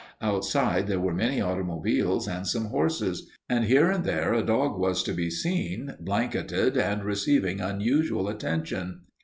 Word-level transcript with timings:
Outside 0.19 0.87
there 0.87 0.99
were 0.99 1.13
many 1.13 1.39
automobiles 1.41 2.27
and 2.27 2.47
some 2.47 2.65
horses, 2.69 3.29
and 3.47 3.65
here 3.65 3.91
and 3.91 4.03
there 4.03 4.33
a 4.33 4.41
dog 4.41 4.79
was 4.79 5.03
to 5.03 5.13
be 5.13 5.29
seen, 5.29 5.95
blanketed 5.99 6.75
and 6.75 7.03
receiving 7.03 7.61
unusual 7.61 8.27
attention. 8.27 9.01